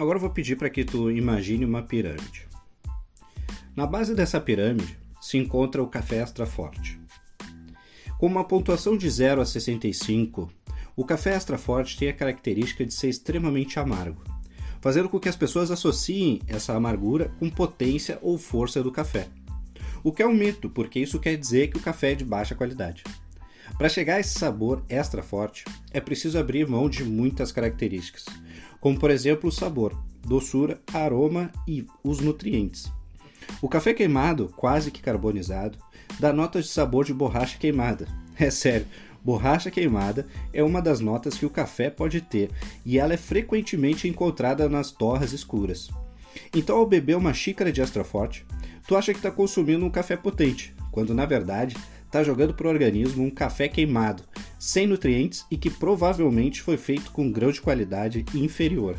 [0.00, 2.48] Agora eu vou pedir para que tu imagine uma pirâmide.
[3.76, 6.98] Na base dessa pirâmide se encontra o café extra forte.
[8.18, 10.50] Com uma pontuação de 0 a 65,
[10.96, 14.24] o café extra forte tem a característica de ser extremamente amargo,
[14.80, 19.28] fazendo com que as pessoas associem essa amargura com potência ou força do café.
[20.02, 22.54] O que é um mito, porque isso quer dizer que o café é de baixa
[22.54, 23.04] qualidade.
[23.76, 28.24] Para chegar a esse sabor extra forte, é preciso abrir mão de muitas características,
[28.80, 32.90] como por exemplo o sabor, doçura, aroma e os nutrientes.
[33.60, 35.78] O café queimado, quase que carbonizado,
[36.18, 38.06] dá notas de sabor de borracha queimada.
[38.42, 38.86] É sério,
[39.22, 42.50] borracha queimada é uma das notas que o café pode ter
[42.86, 45.90] e ela é frequentemente encontrada nas torras escuras.
[46.54, 48.46] Então, ao beber uma xícara de extra forte,
[48.86, 51.76] tu acha que está consumindo um café potente, quando na verdade
[52.06, 54.22] está jogando para o organismo um café queimado,
[54.60, 58.94] sem nutrientes e que provavelmente foi feito com grão de qualidade inferior.